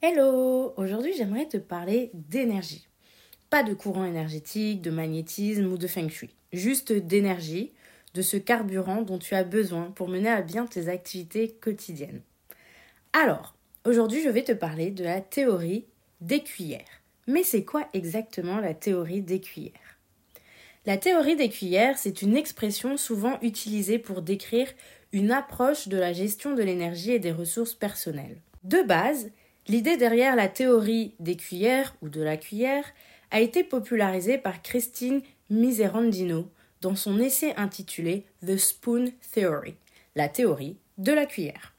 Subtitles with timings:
[0.00, 2.86] Hello Aujourd'hui j'aimerais te parler d'énergie.
[3.50, 6.30] Pas de courant énergétique, de magnétisme ou de feng shui.
[6.52, 7.72] Juste d'énergie,
[8.14, 12.22] de ce carburant dont tu as besoin pour mener à bien tes activités quotidiennes.
[13.12, 15.84] Alors, aujourd'hui je vais te parler de la théorie
[16.20, 17.02] des cuillères.
[17.26, 19.98] Mais c'est quoi exactement la théorie des cuillères?
[20.86, 24.68] La théorie des cuillères, c'est une expression souvent utilisée pour décrire
[25.12, 28.38] une approche de la gestion de l'énergie et des ressources personnelles.
[28.62, 29.32] De base,
[29.68, 32.84] l'idée derrière la théorie des cuillères ou de la cuillère
[33.30, 39.74] a été popularisé par Christine Miserandino dans son essai intitulé The Spoon Theory,
[40.14, 41.74] la théorie de la cuillère.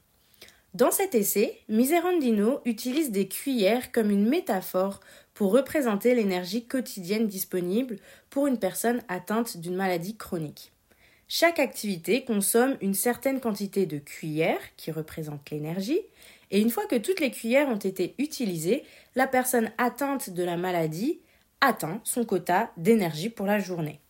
[0.72, 5.00] Dans cet essai, Miserandino utilise des cuillères comme une métaphore
[5.34, 7.96] pour représenter l'énergie quotidienne disponible
[8.28, 10.70] pour une personne atteinte d'une maladie chronique.
[11.26, 16.00] Chaque activité consomme une certaine quantité de cuillères qui représentent l'énergie,
[16.50, 18.84] et une fois que toutes les cuillères ont été utilisées,
[19.14, 21.20] la personne atteinte de la maladie
[21.60, 24.00] atteint son quota d'énergie pour la journée.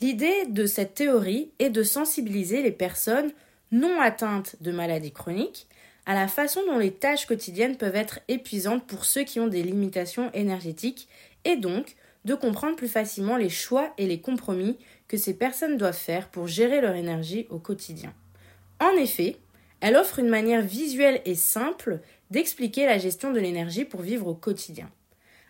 [0.00, 3.32] L'idée de cette théorie est de sensibiliser les personnes
[3.72, 5.66] non atteintes de maladies chroniques
[6.06, 9.62] à la façon dont les tâches quotidiennes peuvent être épuisantes pour ceux qui ont des
[9.62, 11.08] limitations énergétiques
[11.44, 15.96] et donc de comprendre plus facilement les choix et les compromis que ces personnes doivent
[15.96, 18.14] faire pour gérer leur énergie au quotidien.
[18.80, 19.36] En effet,
[19.80, 22.00] elle offre une manière visuelle et simple
[22.30, 24.90] d'expliquer la gestion de l'énergie pour vivre au quotidien.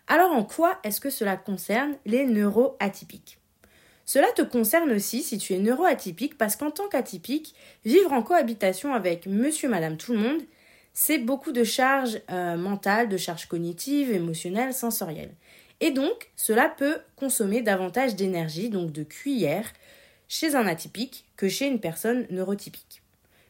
[0.07, 3.39] Alors en quoi est-ce que cela concerne les neuroatypiques?
[4.05, 7.53] Cela te concerne aussi si tu es neuroatypique parce qu'en tant qu'atypique,
[7.85, 10.41] vivre en cohabitation avec monsieur, madame, tout le monde,
[10.93, 15.35] c'est beaucoup de charges euh, mentales, de charges cognitives, émotionnelles, sensorielles.
[15.79, 19.71] Et donc, cela peut consommer davantage d'énergie, donc de cuillère,
[20.27, 22.98] chez un atypique que chez une personne neurotypique.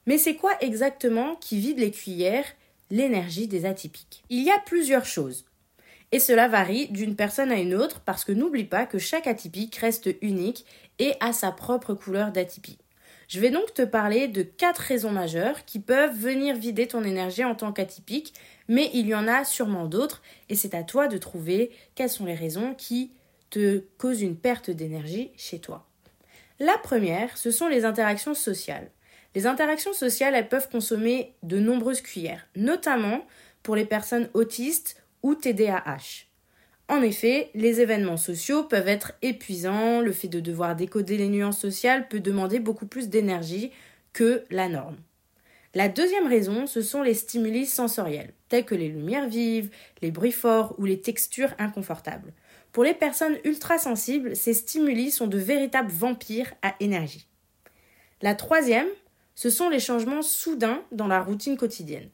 [0.10, 2.48] Mais c'est quoi exactement qui vide les cuillères,
[2.90, 5.46] l'énergie des atypiques Il y a plusieurs choses.
[6.12, 9.76] Et cela varie d'une personne à une autre parce que n'oublie pas que chaque atypique
[9.76, 10.66] reste unique
[10.98, 12.80] et a sa propre couleur d'atypie.
[13.28, 17.46] Je vais donc te parler de quatre raisons majeures qui peuvent venir vider ton énergie
[17.46, 18.34] en tant qu'atypique,
[18.68, 22.26] mais il y en a sûrement d'autres et c'est à toi de trouver quelles sont
[22.26, 23.12] les raisons qui
[23.52, 25.88] te causent une perte d'énergie chez toi.
[26.58, 28.90] La première, ce sont les interactions sociales.
[29.36, 33.26] Les interactions sociales, elles peuvent consommer de nombreuses cuillères, notamment
[33.64, 36.26] pour les personnes autistes ou TDAH.
[36.88, 41.60] En effet, les événements sociaux peuvent être épuisants, le fait de devoir décoder les nuances
[41.60, 43.72] sociales peut demander beaucoup plus d'énergie
[44.12, 44.98] que la norme.
[45.76, 49.70] La deuxième raison, ce sont les stimuli sensoriels, tels que les lumières vives,
[50.02, 52.34] les bruits forts ou les textures inconfortables.
[52.72, 57.28] Pour les personnes ultra sensibles, ces stimuli sont de véritables vampires à énergie.
[58.24, 58.88] La troisième,
[59.40, 62.10] ce sont les changements soudains dans la routine quotidienne.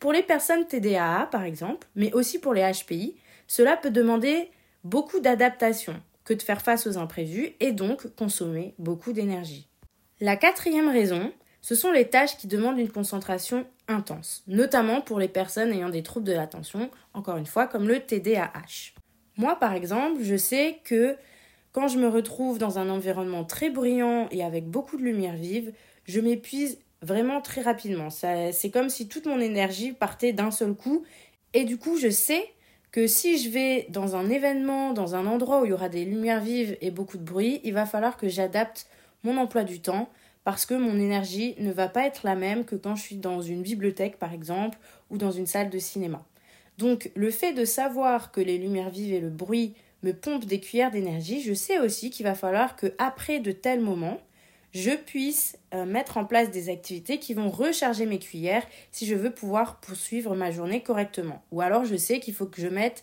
[0.00, 3.16] Pour les personnes TDAA, par exemple, mais aussi pour les HPI,
[3.46, 4.50] cela peut demander
[4.82, 9.68] beaucoup d'adaptation que de faire face aux imprévus et donc consommer beaucoup d'énergie.
[10.20, 15.28] La quatrième raison, ce sont les tâches qui demandent une concentration intense, notamment pour les
[15.28, 18.94] personnes ayant des troubles de l'attention, encore une fois, comme le TDAH.
[19.36, 21.18] Moi, par exemple, je sais que
[21.72, 25.74] quand je me retrouve dans un environnement très bruyant et avec beaucoup de lumière vive,
[26.10, 28.10] je m'épuise vraiment très rapidement.
[28.10, 31.04] C'est comme si toute mon énergie partait d'un seul coup.
[31.54, 32.44] Et du coup, je sais
[32.92, 36.04] que si je vais dans un événement, dans un endroit où il y aura des
[36.04, 38.86] lumières vives et beaucoup de bruit, il va falloir que j'adapte
[39.22, 40.08] mon emploi du temps
[40.42, 43.42] parce que mon énergie ne va pas être la même que quand je suis dans
[43.42, 44.78] une bibliothèque par exemple
[45.10, 46.24] ou dans une salle de cinéma.
[46.78, 50.60] Donc le fait de savoir que les lumières vives et le bruit me pompent des
[50.60, 54.18] cuillères d'énergie, je sais aussi qu'il va falloir que après de tels moments,
[54.72, 59.14] je puisse euh, mettre en place des activités qui vont recharger mes cuillères si je
[59.14, 61.42] veux pouvoir poursuivre ma journée correctement.
[61.50, 63.02] Ou alors je sais qu'il faut que je mette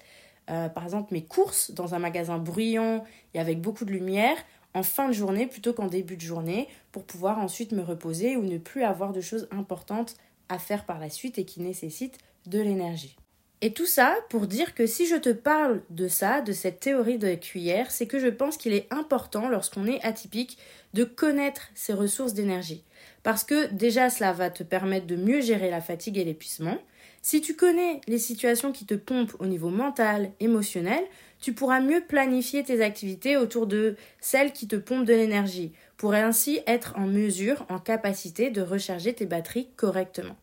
[0.50, 3.04] euh, par exemple mes courses dans un magasin bruyant
[3.34, 4.38] et avec beaucoup de lumière
[4.74, 8.44] en fin de journée plutôt qu'en début de journée pour pouvoir ensuite me reposer ou
[8.44, 10.16] ne plus avoir de choses importantes
[10.50, 13.18] à faire par la suite et qui nécessitent de l'énergie.
[13.62, 17.18] Et tout ça pour dire que si je te parle de ça, de cette théorie
[17.18, 20.59] de cuillère, c'est que je pense qu'il est important lorsqu'on est atypique
[20.94, 22.83] de connaître ses ressources d'énergie.
[23.24, 26.77] Parce que déjà cela va te permettre de mieux gérer la fatigue et l'épuisement.
[27.24, 31.04] Si tu connais les situations qui te pompent au niveau mental, émotionnel,
[31.42, 36.13] tu pourras mieux planifier tes activités autour de celles qui te pompent de l'énergie, pour
[36.13, 40.36] ainsi être en mesure, en capacité de recharger tes batteries correctement.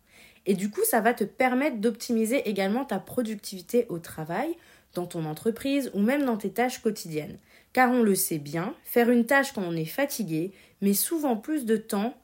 [0.47, 4.57] Et du coup, ça va te permettre d'optimiser également ta productivité au travail,
[4.95, 7.39] dans ton entreprise ou même dans tes tâches quotidiennes.
[7.73, 11.65] Car on le sait bien, faire une tâche quand on est fatigué met souvent plus
[11.65, 12.15] de temps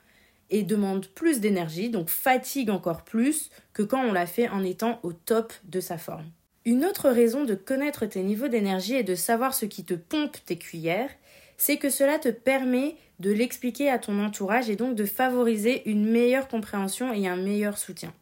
[0.51, 5.01] et demande plus d'énergie, donc fatigue encore plus que quand on l'a fait en étant
[5.03, 6.27] au top de sa forme.
[6.65, 10.37] Une autre raison de connaître tes niveaux d'énergie et de savoir ce qui te pompe
[10.45, 11.11] tes cuillères,
[11.57, 16.11] c'est que cela te permet de l'expliquer à ton entourage et donc de favoriser une
[16.11, 18.13] meilleure compréhension et un meilleur soutien.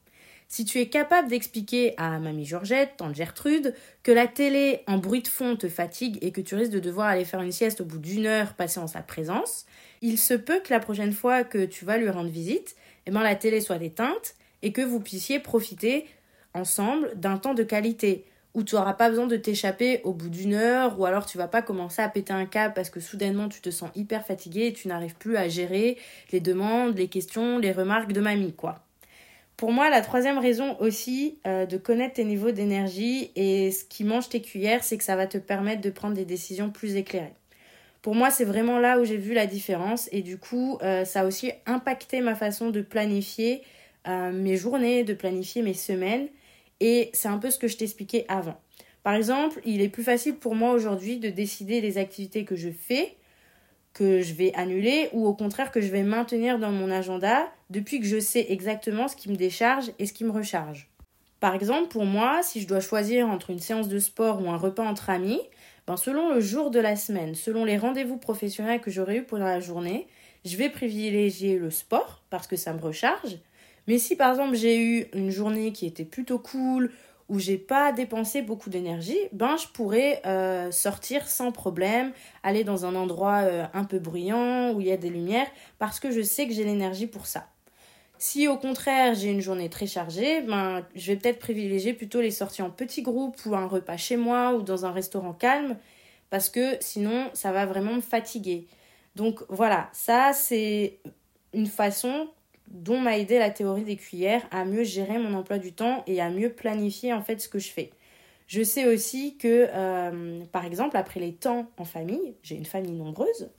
[0.50, 5.20] Si tu es capable d'expliquer à mamie Georgette, tante Gertrude, que la télé en bruit
[5.20, 7.84] de fond te fatigue et que tu risques de devoir aller faire une sieste au
[7.84, 9.66] bout d'une heure passée en sa présence,
[10.00, 13.22] il se peut que la prochaine fois que tu vas lui rendre visite, eh ben,
[13.22, 16.06] la télé soit éteinte et que vous puissiez profiter
[16.54, 18.24] ensemble d'un temps de qualité
[18.58, 21.46] où tu n'auras pas besoin de t'échapper au bout d'une heure, ou alors tu vas
[21.46, 24.72] pas commencer à péter un câble parce que soudainement tu te sens hyper fatigué et
[24.72, 25.96] tu n'arrives plus à gérer
[26.32, 28.80] les demandes, les questions, les remarques de mamie, quoi.
[29.56, 34.04] Pour moi, la troisième raison aussi euh, de connaître tes niveaux d'énergie et ce qui
[34.04, 37.34] mange tes cuillères, c'est que ça va te permettre de prendre des décisions plus éclairées.
[38.02, 41.20] Pour moi, c'est vraiment là où j'ai vu la différence et du coup, euh, ça
[41.20, 43.62] a aussi impacté ma façon de planifier
[44.06, 46.28] euh, mes journées, de planifier mes semaines
[46.80, 48.60] et c'est un peu ce que je t'expliquais avant.
[49.02, 52.70] Par exemple, il est plus facile pour moi aujourd'hui de décider des activités que je
[52.70, 53.16] fais,
[53.94, 58.00] que je vais annuler, ou au contraire que je vais maintenir dans mon agenda depuis
[58.00, 60.88] que je sais exactement ce qui me décharge et ce qui me recharge.
[61.40, 64.56] Par exemple, pour moi, si je dois choisir entre une séance de sport ou un
[64.56, 65.40] repas entre amis,
[65.86, 69.46] ben selon le jour de la semaine, selon les rendez-vous professionnels que j'aurai eu pendant
[69.46, 70.06] la journée,
[70.44, 73.38] je vais privilégier le sport parce que ça me recharge
[73.88, 76.92] mais si par exemple j'ai eu une journée qui était plutôt cool,
[77.28, 82.12] où j'ai pas dépensé beaucoup d'énergie, ben je pourrais euh, sortir sans problème,
[82.42, 85.46] aller dans un endroit euh, un peu bruyant où il y a des lumières
[85.78, 87.48] parce que je sais que j'ai l'énergie pour ça.
[88.18, 92.30] Si au contraire j'ai une journée très chargée, ben je vais peut-être privilégier plutôt les
[92.30, 95.76] sorties en petits groupes ou un repas chez moi ou dans un restaurant calme
[96.28, 98.66] parce que sinon ça va vraiment me fatiguer.
[99.16, 100.98] Donc voilà, ça c'est
[101.52, 102.28] une façon
[102.70, 106.20] dont m'a aidé la théorie des cuillères à mieux gérer mon emploi du temps et
[106.20, 107.90] à mieux planifier en fait ce que je fais.
[108.46, 112.92] Je sais aussi que, euh, par exemple, après les temps en famille, j'ai une famille
[112.92, 113.50] nombreuse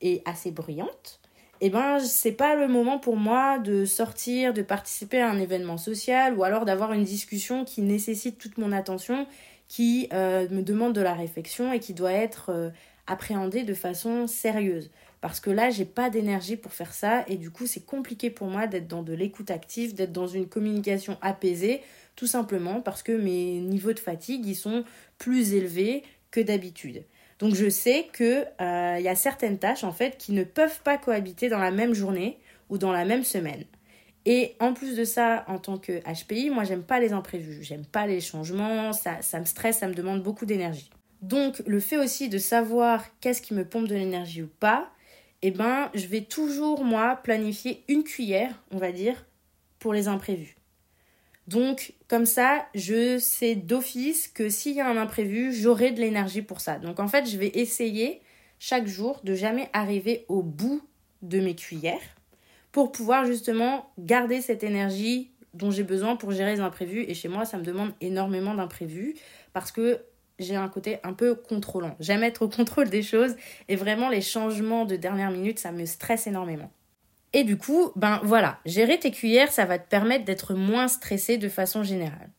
[0.00, 1.20] et assez bruyante,
[1.60, 5.38] et eh ben c'est pas le moment pour moi de sortir, de participer à un
[5.38, 9.28] événement social ou alors d'avoir une discussion qui nécessite toute mon attention,
[9.68, 12.70] qui euh, me demande de la réflexion et qui doit être euh,
[13.06, 14.90] appréhendée de façon sérieuse
[15.22, 18.48] parce que là j'ai pas d'énergie pour faire ça et du coup c'est compliqué pour
[18.48, 21.80] moi d'être dans de l'écoute active, d'être dans une communication apaisée,
[22.16, 24.84] tout simplement parce que mes niveaux de fatigue ils sont
[25.16, 26.02] plus élevés
[26.32, 27.04] que d'habitude.
[27.38, 30.80] Donc je sais que euh, il y a certaines tâches en fait qui ne peuvent
[30.82, 32.38] pas cohabiter dans la même journée
[32.68, 33.64] ou dans la même semaine.
[34.24, 37.84] Et en plus de ça, en tant que HPI, moi j'aime pas les imprévus, j'aime
[37.84, 40.90] pas les changements, ça, ça me stresse, ça me demande beaucoup d'énergie.
[41.22, 44.90] Donc le fait aussi de savoir qu'est-ce qui me pompe de l'énergie ou pas,
[45.42, 49.26] eh ben, je vais toujours, moi, planifier une cuillère, on va dire,
[49.78, 50.56] pour les imprévus.
[51.48, 56.42] Donc, comme ça, je sais d'office que s'il y a un imprévu, j'aurai de l'énergie
[56.42, 56.78] pour ça.
[56.78, 58.22] Donc, en fait, je vais essayer
[58.60, 60.82] chaque jour de jamais arriver au bout
[61.22, 62.00] de mes cuillères
[62.70, 67.04] pour pouvoir justement garder cette énergie dont j'ai besoin pour gérer les imprévus.
[67.08, 69.16] Et chez moi, ça me demande énormément d'imprévus
[69.52, 70.00] parce que
[70.38, 71.96] j'ai un côté un peu contrôlant.
[72.00, 73.34] J'aime être au contrôle des choses
[73.68, 76.70] et vraiment les changements de dernière minute, ça me stresse énormément.
[77.32, 81.38] Et du coup, ben voilà, gérer tes cuillères, ça va te permettre d'être moins stressé
[81.38, 82.30] de façon générale.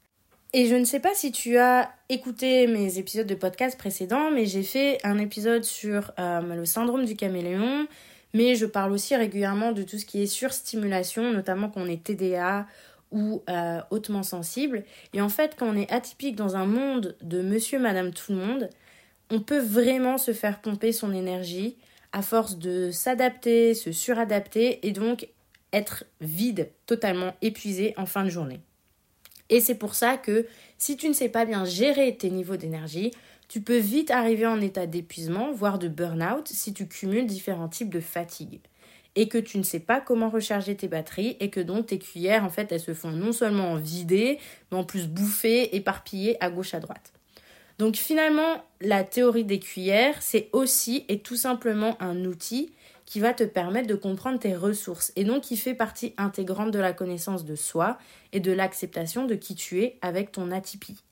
[0.56, 4.46] Et je ne sais pas si tu as écouté mes épisodes de podcast précédents, mais
[4.46, 7.88] j'ai fait un épisode sur euh, le syndrome du caméléon,
[8.36, 12.04] mais je parle aussi régulièrement de tout ce qui est surstimulation, notamment quand on est
[12.04, 12.68] TDA
[13.14, 14.84] ou euh, hautement sensible.
[15.14, 18.40] Et en fait, quand on est atypique dans un monde de monsieur, madame, tout le
[18.40, 18.70] monde,
[19.30, 21.78] on peut vraiment se faire pomper son énergie
[22.12, 25.30] à force de s'adapter, se suradapter et donc
[25.72, 28.60] être vide, totalement épuisé en fin de journée.
[29.50, 33.12] Et c'est pour ça que si tu ne sais pas bien gérer tes niveaux d'énergie,
[33.48, 37.94] tu peux vite arriver en état d'épuisement, voire de burn-out, si tu cumules différents types
[37.94, 38.62] de fatigue.
[39.16, 42.44] Et que tu ne sais pas comment recharger tes batteries et que donc tes cuillères,
[42.44, 44.40] en fait, elles se font non seulement vider,
[44.72, 47.14] mais en plus bouffer, éparpiller à gauche à droite.
[47.80, 52.72] Donc finalement, la théorie des cuillères, c'est aussi et tout simplement un outil
[53.06, 56.80] qui va te permettre de comprendre tes ressources et donc qui fait partie intégrante de
[56.80, 57.98] la connaissance de soi
[58.32, 61.04] et de l'acceptation de qui tu es avec ton atypie.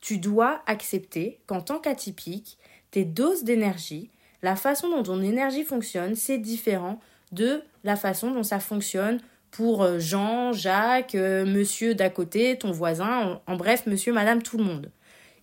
[0.00, 2.58] Tu dois accepter qu'en tant qu'atypique,
[2.90, 4.10] tes doses d'énergie,
[4.42, 7.00] la façon dont ton énergie fonctionne, c'est différent
[7.32, 12.72] de la façon dont ça fonctionne pour euh, Jean, Jacques, euh, monsieur d'à côté, ton
[12.72, 14.90] voisin, en bref, monsieur, madame, tout le monde.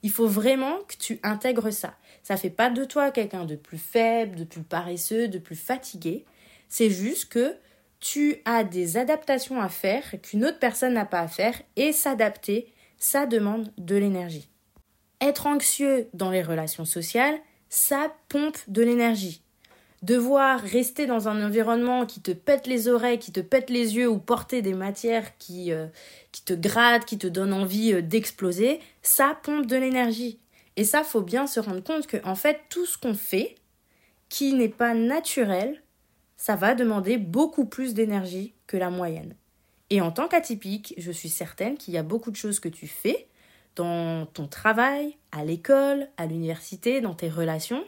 [0.04, 1.96] Il faut vraiment que tu intègres ça.
[2.24, 6.25] Ça fait pas de toi quelqu'un de plus faible, de plus paresseux, de plus fatigué.
[6.70, 7.56] C'est juste que
[8.00, 12.68] tu as des adaptations à faire qu'une autre personne n'a pas à faire et s'adapter,
[12.98, 14.50] ça demande de l'énergie.
[15.22, 19.42] Être anxieux dans les relations sociales, ça pompe de l'énergie.
[20.03, 24.10] Devoir rester dans un environnement qui te pète les oreilles, qui te pète les yeux
[24.10, 25.88] ou porter des matières qui, euh,
[26.33, 30.39] qui te grattent, qui te donnent envie euh, d'exploser, ça pompe de l'énergie.
[30.75, 33.55] Et ça, faut bien se rendre compte que, en fait, tout ce qu'on fait,
[34.27, 35.81] qui n'est pas naturel,
[36.36, 39.36] ça va demander beaucoup plus d'énergie que la moyenne.
[39.89, 42.88] Et en tant qu'atypique, je suis certaine qu'il y a beaucoup de choses que tu
[42.88, 43.27] fais
[43.77, 47.86] dans ton travail, à l'école, à l'université, dans tes relations,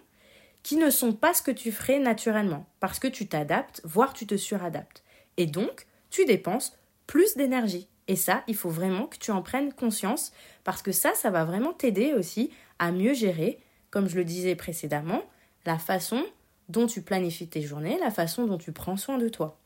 [0.65, 4.25] qui ne sont pas ce que tu ferais naturellement, parce que tu t'adaptes, voire tu
[4.25, 5.03] te suradaptes.
[5.37, 7.87] Et donc, tu dépenses plus d'énergie.
[8.07, 10.31] Et ça, il faut vraiment que tu en prennes conscience,
[10.63, 13.59] parce que ça, ça va vraiment t'aider aussi à mieux gérer,
[13.91, 15.21] comme je le disais précédemment,
[15.67, 16.25] la façon
[16.67, 19.59] dont tu planifies tes journées, la façon dont tu prends soin de toi.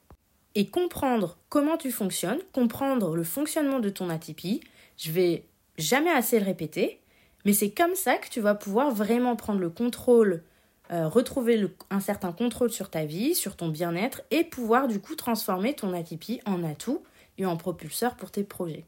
[0.54, 4.60] Et comprendre comment tu fonctionnes, comprendre le fonctionnement de ton atypie,
[4.98, 5.46] je vais
[5.78, 7.00] jamais assez le répéter,
[7.46, 10.44] mais c'est comme ça que tu vas pouvoir vraiment prendre le contrôle,
[10.92, 15.16] euh, retrouver un certain contrôle sur ta vie, sur ton bien-être, et pouvoir du coup
[15.16, 17.04] transformer ton atypie en atout
[17.38, 18.86] et en propulseur pour tes projets.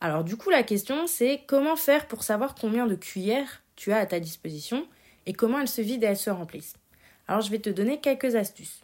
[0.00, 3.98] Alors du coup la question c'est comment faire pour savoir combien de cuillères tu as
[3.98, 4.86] à ta disposition
[5.26, 6.74] et comment elles se vident et elles se remplissent?
[7.28, 8.80] Alors je vais te donner quelques astuces.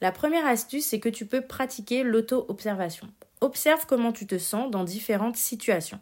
[0.00, 3.08] La première astuce c'est que tu peux pratiquer l'auto-observation.
[3.40, 6.00] Observe comment tu te sens dans différentes situations.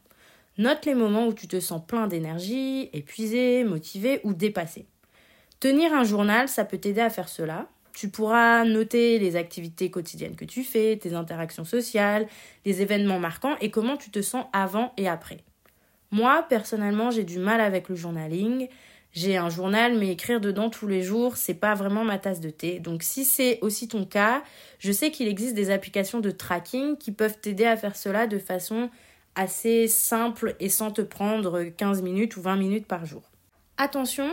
[0.59, 4.87] Note les moments où tu te sens plein d'énergie, épuisé, motivé ou dépassé.
[5.61, 7.67] Tenir un journal, ça peut t'aider à faire cela.
[7.93, 12.27] Tu pourras noter les activités quotidiennes que tu fais, tes interactions sociales,
[12.65, 15.45] les événements marquants et comment tu te sens avant et après.
[16.13, 18.69] Moi, personnellement, j'ai du mal avec le journaling.
[19.13, 22.49] J'ai un journal, mais écrire dedans tous les jours, c'est pas vraiment ma tasse de
[22.49, 22.79] thé.
[22.79, 24.43] Donc, si c'est aussi ton cas,
[24.79, 28.39] je sais qu'il existe des applications de tracking qui peuvent t'aider à faire cela de
[28.39, 28.89] façon
[29.35, 33.23] assez simple et sans te prendre 15 minutes ou 20 minutes par jour.
[33.77, 34.31] Attention,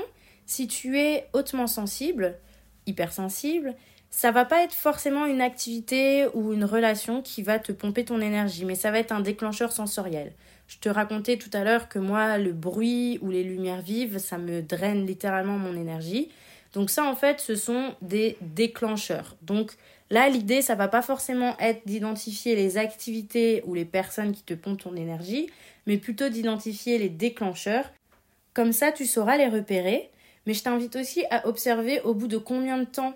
[0.48, 2.36] si tu es hautement sensible,
[2.88, 3.76] hypersensible,
[4.10, 8.22] ça va pas être forcément une activité ou une relation qui va te pomper ton
[8.22, 10.32] énergie, mais ça va être un déclencheur sensoriel.
[10.68, 14.38] Je te racontais tout à l'heure que moi, le bruit ou les lumières vives, ça
[14.38, 16.30] me draine littéralement mon énergie.
[16.74, 19.36] Donc ça, en fait, ce sont des déclencheurs.
[19.42, 19.74] Donc
[20.10, 24.54] là, l'idée, ça va pas forcément être d'identifier les activités ou les personnes qui te
[24.54, 25.50] pompent ton énergie,
[25.86, 27.92] mais plutôt d'identifier les déclencheurs.
[28.54, 30.10] Comme ça, tu sauras les repérer
[30.48, 33.14] mais je t'invite aussi à observer au bout de combien de temps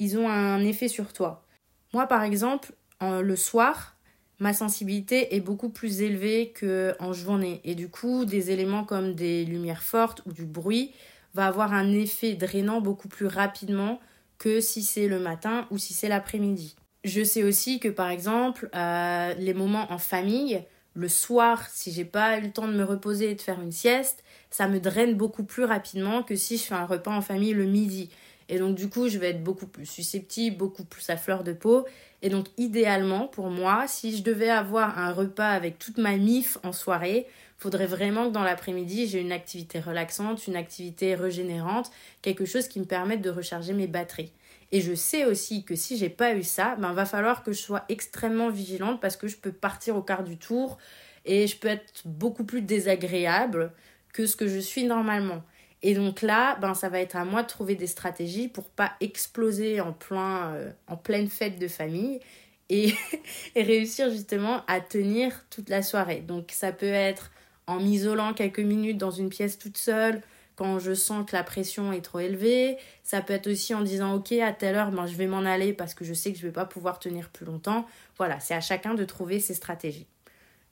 [0.00, 1.46] ils ont un effet sur toi.
[1.92, 3.96] Moi, par exemple, le soir,
[4.40, 7.60] ma sensibilité est beaucoup plus élevée qu'en journée.
[7.64, 10.92] Et du coup, des éléments comme des lumières fortes ou du bruit
[11.34, 14.00] va avoir un effet drainant beaucoup plus rapidement
[14.38, 16.74] que si c'est le matin ou si c'est l'après-midi.
[17.04, 22.04] Je sais aussi que par exemple, euh, les moments en famille, le soir, si j'ai
[22.04, 25.14] pas eu le temps de me reposer et de faire une sieste, ça me draine
[25.14, 28.10] beaucoup plus rapidement que si je fais un repas en famille le midi.
[28.48, 31.52] Et donc du coup, je vais être beaucoup plus susceptible, beaucoup plus à fleur de
[31.52, 31.86] peau.
[32.20, 36.58] Et donc idéalement, pour moi, si je devais avoir un repas avec toute ma mif
[36.62, 37.26] en soirée,
[37.62, 41.90] faudrait vraiment que dans l'après-midi, j'ai une activité relaxante, une activité régénérante,
[42.20, 44.32] quelque chose qui me permette de recharger mes batteries.
[44.72, 47.60] Et je sais aussi que si j'ai pas eu ça, ben va falloir que je
[47.60, 50.78] sois extrêmement vigilante parce que je peux partir au quart du tour
[51.24, 53.72] et je peux être beaucoup plus désagréable
[54.12, 55.42] que ce que je suis normalement.
[55.82, 58.92] Et donc là, ben, ça va être à moi de trouver des stratégies pour pas
[59.00, 62.20] exploser en, plein, euh, en pleine fête de famille
[62.68, 62.94] et,
[63.54, 66.20] et, réussir justement à tenir toute la soirée.
[66.20, 67.30] Donc ça peut être
[67.66, 70.22] en m'isolant quelques minutes dans une pièce toute seule
[70.56, 72.76] quand je sens que la pression est trop élevée.
[73.02, 75.72] Ça peut être aussi en disant ok à telle heure ben, je vais m'en aller
[75.72, 77.86] parce que je sais que je vais pas pouvoir tenir plus longtemps.
[78.18, 80.06] Voilà, c'est à chacun de trouver ses stratégies.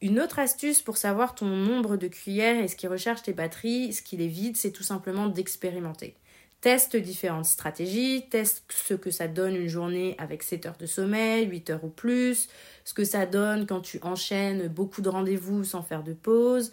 [0.03, 3.93] Une autre astuce pour savoir ton nombre de cuillères et ce qui recharge tes batteries,
[3.93, 6.15] ce qui les vide, c'est tout simplement d'expérimenter.
[6.61, 11.47] Teste différentes stratégies, teste ce que ça donne une journée avec 7 heures de sommeil,
[11.47, 12.49] 8 heures ou plus,
[12.85, 16.71] ce que ça donne quand tu enchaînes beaucoup de rendez-vous sans faire de pause.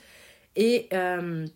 [0.58, 1.48] Et euh,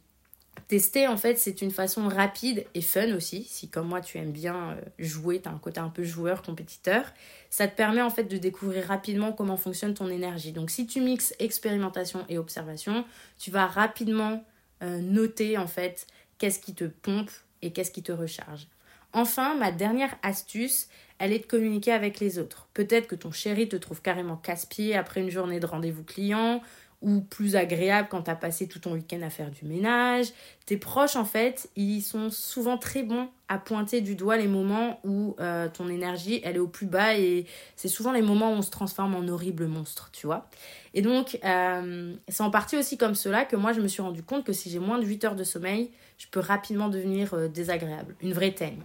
[0.71, 3.43] Tester, en fait, c'est une façon rapide et fun aussi.
[3.43, 6.41] Si, comme moi, tu aimes bien euh, jouer, tu as un côté un peu joueur,
[6.43, 7.03] compétiteur,
[7.50, 10.53] ça te permet en fait de découvrir rapidement comment fonctionne ton énergie.
[10.53, 13.03] Donc, si tu mixes expérimentation et observation,
[13.38, 14.45] tu vas rapidement
[14.81, 16.07] euh, noter en fait
[16.38, 17.31] qu'est-ce qui te pompe
[17.62, 18.68] et qu'est-ce qui te recharge.
[19.13, 20.88] Enfin, ma dernière astuce,
[21.20, 22.68] elle est de communiquer avec les autres.
[22.74, 26.62] Peut-être que ton chéri te trouve carrément casse-pied après une journée de rendez-vous client,
[27.01, 30.27] ou plus agréable quand tu as passé tout ton week-end à faire du ménage.
[30.65, 35.00] Tes proches, en fait, ils sont souvent très bons à pointer du doigt les moments
[35.03, 38.55] où euh, ton énergie, elle est au plus bas et c'est souvent les moments où
[38.55, 40.48] on se transforme en horrible monstre, tu vois.
[40.93, 44.24] Et donc, euh, c'est en partie aussi comme cela que moi, je me suis rendu
[44.24, 47.48] compte que si j'ai moins de 8 heures de sommeil, je peux rapidement devenir euh,
[47.48, 48.81] désagréable, une vraie teigne.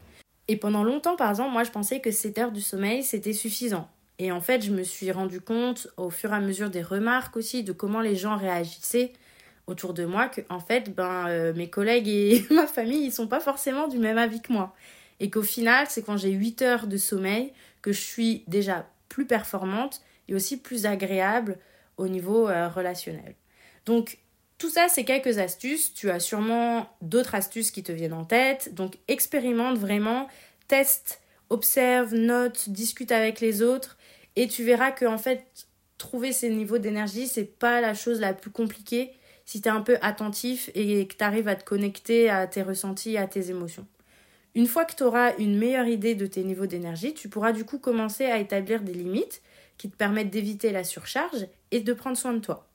[0.49, 3.89] Et pendant longtemps, par exemple, moi, je pensais que 7 heures du sommeil, c'était suffisant.
[4.19, 7.37] Et en fait, je me suis rendu compte au fur et à mesure des remarques
[7.37, 9.13] aussi de comment les gens réagissaient
[9.67, 13.27] autour de moi que en fait ben euh, mes collègues et ma famille ils sont
[13.27, 14.75] pas forcément du même avis que moi
[15.21, 19.27] et qu'au final c'est quand j'ai 8 heures de sommeil que je suis déjà plus
[19.27, 21.59] performante et aussi plus agréable
[21.97, 23.35] au niveau euh, relationnel.
[23.87, 24.19] Donc
[24.59, 28.75] tout ça c'est quelques astuces, tu as sûrement d'autres astuces qui te viennent en tête.
[28.75, 30.29] Donc expérimente vraiment,
[30.69, 31.21] teste,
[31.51, 33.96] observe, note, discute avec les autres
[34.37, 35.47] et tu verras que fait,
[35.99, 39.13] trouver ces niveaux d'énergie, c'est pas la chose la plus compliquée
[39.47, 42.63] si tu es un peu attentif et que tu arrives à te connecter à tes
[42.63, 43.87] ressentis, à tes émotions.
[44.55, 47.65] Une fois que tu auras une meilleure idée de tes niveaux d'énergie, tu pourras du
[47.65, 49.43] coup commencer à établir des limites
[49.79, 52.67] qui te permettent d'éviter la surcharge et de prendre soin de toi.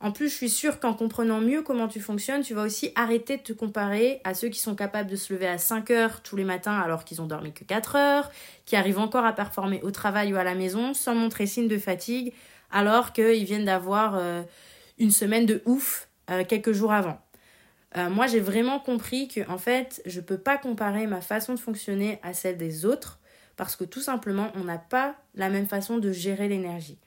[0.00, 3.38] En plus, je suis sûre qu'en comprenant mieux comment tu fonctionnes, tu vas aussi arrêter
[3.38, 6.36] de te comparer à ceux qui sont capables de se lever à 5 heures tous
[6.36, 8.30] les matins alors qu'ils ont dormi que 4 heures,
[8.66, 11.78] qui arrivent encore à performer au travail ou à la maison sans montrer signe de
[11.78, 12.34] fatigue
[12.70, 14.42] alors qu'ils viennent d'avoir euh,
[14.98, 17.18] une semaine de ouf euh, quelques jours avant.
[17.96, 21.58] Euh, moi, j'ai vraiment compris que en fait, je peux pas comparer ma façon de
[21.58, 23.18] fonctionner à celle des autres
[23.56, 26.98] parce que tout simplement, on n'a pas la même façon de gérer l'énergie.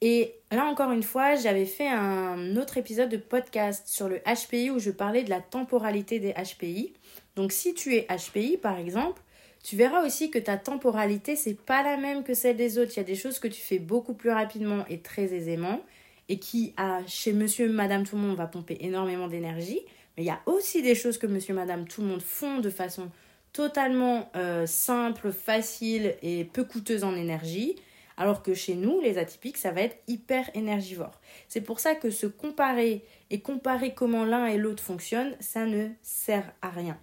[0.00, 4.70] Et là encore une fois, j'avais fait un autre épisode de podcast sur le HPI
[4.70, 6.92] où je parlais de la temporalité des HPI.
[7.36, 9.20] Donc si tu es HPI par exemple,
[9.64, 12.92] tu verras aussi que ta temporalité c'est pas la même que celle des autres.
[12.94, 15.80] Il y a des choses que tu fais beaucoup plus rapidement et très aisément
[16.28, 16.74] et qui
[17.06, 19.80] chez monsieur madame tout le monde va pomper énormément d'énergie,
[20.16, 22.70] mais il y a aussi des choses que monsieur madame tout le monde font de
[22.70, 23.10] façon
[23.52, 27.76] totalement euh, simple, facile et peu coûteuse en énergie
[28.18, 31.20] alors que chez nous, les atypiques, ça va être hyper énergivore.
[31.46, 35.88] C'est pour ça que se comparer et comparer comment l'un et l'autre fonctionnent, ça ne
[36.02, 36.98] sert à rien.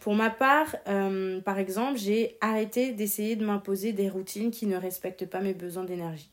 [0.00, 4.76] Pour ma part, euh, par exemple, j'ai arrêté d'essayer de m'imposer des routines qui ne
[4.76, 6.30] respectent pas mes besoins d'énergie.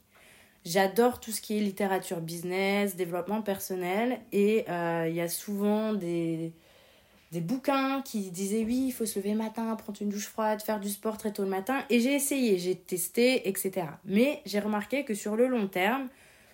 [0.66, 5.94] J'adore tout ce qui est littérature business, développement personnel, et euh, il y a souvent
[5.94, 6.54] des,
[7.32, 10.62] des bouquins qui disaient oui, il faut se lever le matin, prendre une douche froide,
[10.62, 11.84] faire du sport très tôt le matin.
[11.90, 13.88] Et j'ai essayé, j'ai testé, etc.
[14.06, 16.08] Mais j'ai remarqué que sur le long terme,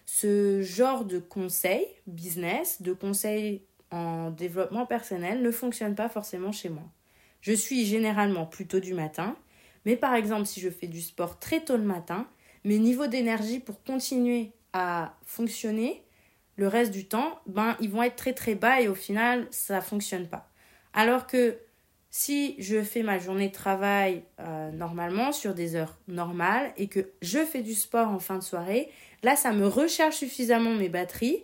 [0.06, 3.62] ce genre de conseils business, de conseils
[3.92, 6.84] en développement personnel ne fonctionne pas forcément chez moi.
[7.42, 9.36] Je suis généralement plutôt du matin,
[9.86, 12.28] mais par exemple si je fais du sport très tôt le matin,
[12.64, 16.04] mes niveaux d'énergie pour continuer à fonctionner
[16.58, 19.82] le reste du temps, ben ils vont être très très bas et au final ça
[19.82, 20.50] fonctionne pas.
[20.96, 21.58] Alors que
[22.10, 27.10] si je fais ma journée de travail euh, normalement sur des heures normales et que
[27.22, 28.90] je fais du sport en fin de soirée,
[29.22, 31.44] là ça me recharge suffisamment mes batteries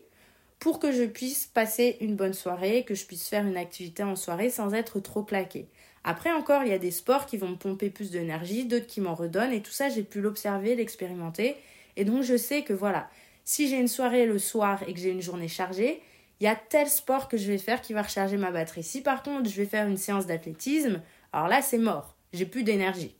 [0.59, 4.15] pour que je puisse passer une bonne soirée, que je puisse faire une activité en
[4.15, 5.67] soirée sans être trop claqué.
[6.05, 9.01] Après encore, il y a des sports qui vont me pomper plus d'énergie, d'autres qui
[9.01, 11.57] m'en redonnent et tout ça j'ai pu l'observer, l'expérimenter
[11.97, 13.09] et donc je sais que voilà,
[13.43, 16.01] si j'ai une soirée le soir et que j'ai une journée chargée,
[16.41, 18.83] il y a tel sport que je vais faire qui va recharger ma batterie.
[18.83, 21.01] Si par contre je vais faire une séance d'athlétisme,
[21.31, 23.15] alors là c'est mort, j'ai plus d'énergie.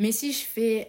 [0.00, 0.88] Mais si je fais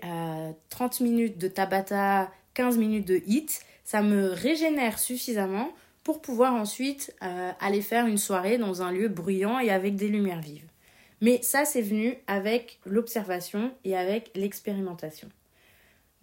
[0.69, 5.71] 30 euh, minutes de Tabata, 15 minutes de HIT, ça me régénère suffisamment
[6.03, 10.07] pour pouvoir ensuite euh, aller faire une soirée dans un lieu bruyant et avec des
[10.07, 10.67] lumières vives.
[11.21, 15.29] Mais ça, c'est venu avec l'observation et avec l'expérimentation.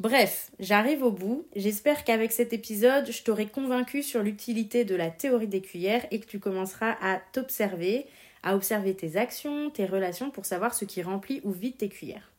[0.00, 1.46] Bref, j'arrive au bout.
[1.54, 6.20] J'espère qu'avec cet épisode, je t'aurai convaincu sur l'utilité de la théorie des cuillères et
[6.20, 8.06] que tu commenceras à t'observer,
[8.42, 12.32] à observer tes actions, tes relations pour savoir ce qui remplit ou vide tes cuillères.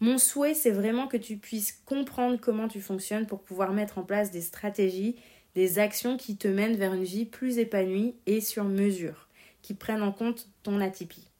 [0.00, 4.02] Mon souhait, c'est vraiment que tu puisses comprendre comment tu fonctionnes pour pouvoir mettre en
[4.02, 5.16] place des stratégies,
[5.54, 9.28] des actions qui te mènent vers une vie plus épanouie et sur mesure,
[9.62, 11.30] qui prennent en compte ton atypie.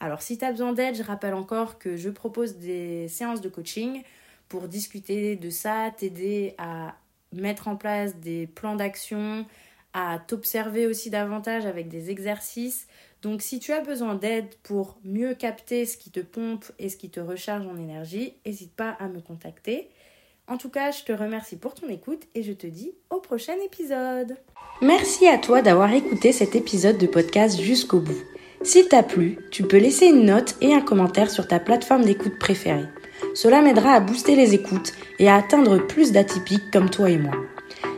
[0.00, 3.48] Alors si tu as besoin d'aide, je rappelle encore que je propose des séances de
[3.48, 4.02] coaching
[4.62, 6.94] discuter de ça, t'aider à
[7.32, 9.46] mettre en place des plans d'action,
[9.92, 12.86] à t'observer aussi davantage avec des exercices.
[13.22, 16.96] Donc si tu as besoin d'aide pour mieux capter ce qui te pompe et ce
[16.96, 19.88] qui te recharge en énergie, n'hésite pas à me contacter.
[20.46, 23.54] En tout cas, je te remercie pour ton écoute et je te dis au prochain
[23.64, 24.36] épisode.
[24.82, 28.22] Merci à toi d'avoir écouté cet épisode de podcast jusqu'au bout.
[28.62, 32.38] S'il t'a plu, tu peux laisser une note et un commentaire sur ta plateforme d'écoute
[32.38, 32.88] préférée.
[33.34, 37.34] Cela m'aidera à booster les écoutes et à atteindre plus d'atypiques comme toi et moi.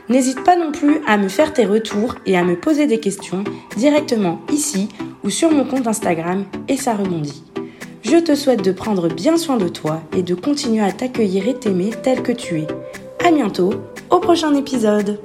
[0.09, 3.45] N'hésite pas non plus à me faire tes retours et à me poser des questions
[3.77, 4.89] directement ici
[5.25, 7.45] ou sur mon compte Instagram et ça rebondit.
[8.03, 11.55] Je te souhaite de prendre bien soin de toi et de continuer à t'accueillir et
[11.55, 12.67] t'aimer tel que tu es.
[13.25, 13.75] À bientôt,
[14.11, 15.19] au prochain épisode!